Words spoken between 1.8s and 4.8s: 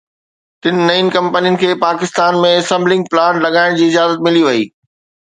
Pakistan ۾ assembling plant لڳائڻ جي اجازت ملي وئي